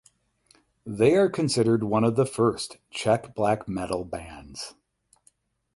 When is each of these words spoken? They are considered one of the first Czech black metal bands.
They 0.83 1.15
are 1.15 1.29
considered 1.29 1.83
one 1.83 2.03
of 2.03 2.15
the 2.15 2.25
first 2.25 2.77
Czech 2.89 3.35
black 3.35 3.67
metal 3.67 4.03
bands. 4.03 4.73